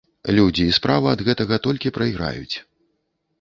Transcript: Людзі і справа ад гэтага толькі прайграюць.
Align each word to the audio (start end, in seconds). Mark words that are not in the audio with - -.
Людзі 0.37 0.63
і 0.67 0.71
справа 0.77 1.11
ад 1.15 1.21
гэтага 1.27 1.55
толькі 1.67 1.93
прайграюць. 1.99 2.55